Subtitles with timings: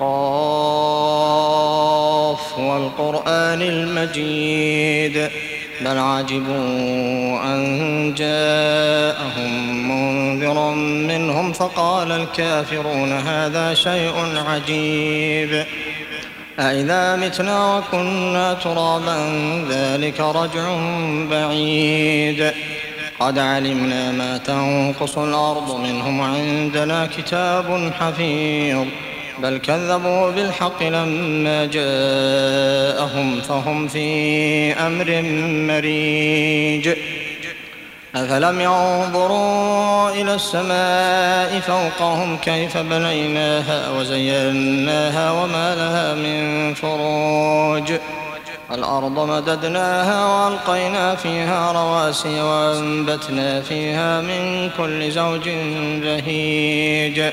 [0.00, 0.08] قاف
[2.58, 5.28] والقرآن المجيد
[5.80, 10.70] بل عجبوا أن جاءهم منذر
[11.14, 14.12] منهم فقال الكافرون هذا شيء
[14.48, 15.64] عجيب.
[16.58, 19.16] أإذا متنا وكنا ترابا
[19.70, 20.76] ذلك رجع
[21.30, 22.52] بعيد.
[23.20, 28.86] قد علمنا ما تنقص الأرض منهم عندنا كتاب حفيظ.
[29.38, 35.22] بل كذبوا بالحق لما جاءهم فهم في أمر
[35.72, 36.88] مريج.
[38.14, 47.92] أفلم ينظروا إلى السماء فوقهم كيف بنيناها وزيناها وما لها من فروج.
[48.74, 55.48] الأرض مددناها وألقينا فيها رواسي وأنبتنا فيها من كل زوج
[56.02, 57.32] بهيج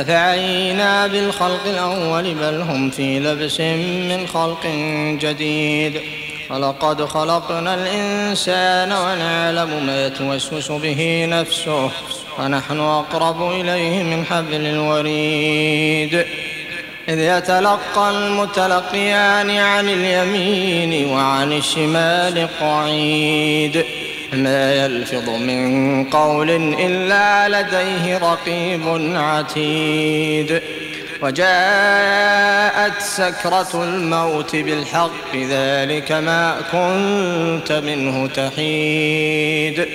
[0.00, 3.60] أفعينا بالخلق الأول بل هم في لبس
[4.10, 4.66] من خلق
[5.22, 6.00] جديد.
[6.50, 11.90] ولقد خلقنا الإنسان ونعلم ما يتوسوس به نفسه
[12.38, 16.24] ونحن أقرب إليه من حبل الوريد.
[17.08, 23.84] إذ يتلقى المتلقيان عن اليمين وعن الشمال قعيد.
[24.32, 26.50] ما يلفظ من قول
[26.80, 28.82] إلا لديه رقيب
[29.16, 30.62] عتيد.
[31.22, 39.88] وجاءت سكرة الموت بالحق ذلك ما كنت منه تحيد.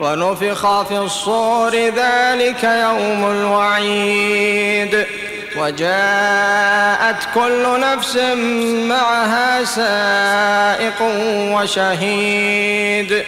[0.00, 5.06] ونفخ في الصور ذلك يوم الوعيد.
[5.58, 8.16] وجاءت كل نفس
[8.88, 11.02] معها سائق
[11.54, 13.24] وشهيد.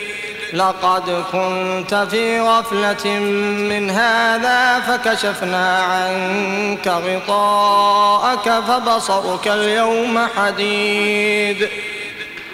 [0.52, 3.10] لقد كنت في غفلة
[3.70, 11.68] من هذا فكشفنا عنك غطاءك فبصرك اليوم حديد.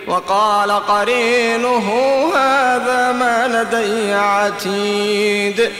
[0.07, 1.93] وقال قرينه
[2.35, 5.71] هذا ما لدي عتيد.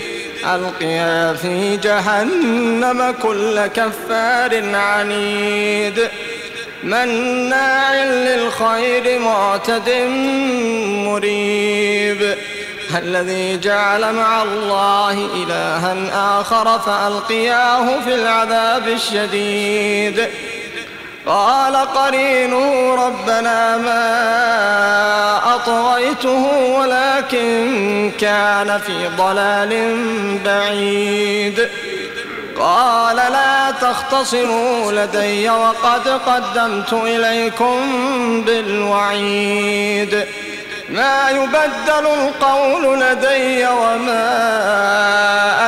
[0.47, 6.09] ألقيا في جهنم كل كفار عنيد.
[6.83, 9.91] مناع للخير معتد
[11.07, 12.35] مريب.
[12.97, 15.97] الذي جعل مع الله إلها
[16.41, 20.29] آخر فألقياه في العذاب الشديد.
[21.27, 24.05] قال قرينه ربنا ما
[25.55, 26.64] أطغيته
[28.25, 29.73] كان في ضلال
[30.45, 31.69] بعيد.
[32.59, 37.81] قال لا تختصروا لدي وقد قدمت إليكم
[38.47, 40.25] بالوعيد.
[40.89, 44.29] ما يبدل القول لدي وما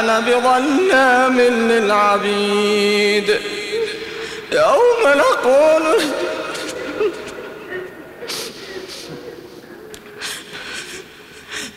[0.01, 1.41] أنا بظلام
[1.71, 3.41] للعبيد.
[4.53, 5.83] يوم نقول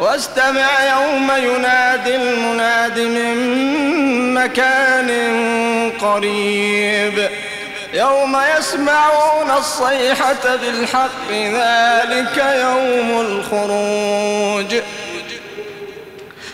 [0.00, 5.10] واستمع يوم ينادي المناد من مكان
[6.00, 7.28] قريب.
[7.94, 14.82] يوم يسمعون الصيحة بالحق ذلك يوم الخروج.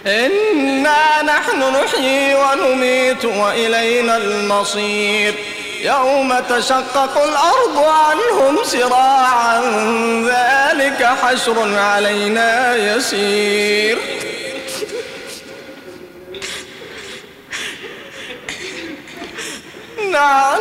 [0.06, 5.34] إنا نحن نحيي ونميت وإلينا المصير.
[5.86, 9.60] يوم تشقق الأرض عنهم سراعا
[10.26, 13.98] ذلك حشر علينا يسير.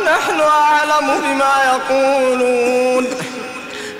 [0.06, 3.06] نحن أعلم بما يقولون.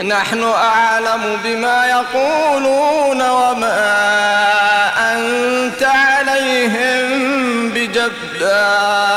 [0.08, 3.82] نحن أعلم بما يقولون وما
[5.12, 7.08] أنت عليهم
[7.69, 9.17] بجبار